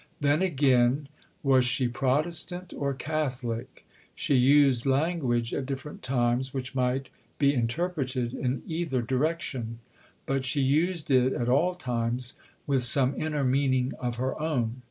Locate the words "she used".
4.15-4.87, 10.43-11.11